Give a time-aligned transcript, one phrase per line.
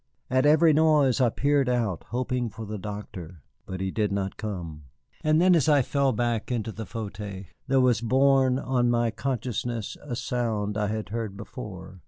[0.31, 3.43] At every noise I peered out, hoping for the doctor.
[3.67, 4.85] But he did not come.
[5.23, 9.97] And then, as I fell back into the fauteuil, there was borne on my consciousness
[10.01, 11.99] a sound I had heard before.